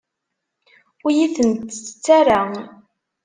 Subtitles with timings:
[1.05, 2.05] Ur iyi-tent-ttett
[2.39, 2.41] ara.